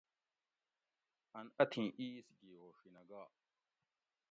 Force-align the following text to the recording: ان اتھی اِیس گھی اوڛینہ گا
ان 1.37 1.45
اتھی 1.61 1.83
اِیس 1.99 2.25
گھی 2.39 2.51
اوڛینہ 2.61 3.01
گا 3.09 3.23